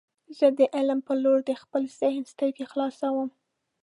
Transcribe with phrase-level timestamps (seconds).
[0.37, 3.29] زه د علم په لور د خپل ذهن سترګې خلاصوم.